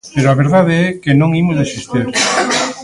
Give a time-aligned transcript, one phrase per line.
[0.15, 2.05] Pero a verdade é que non imos desistir.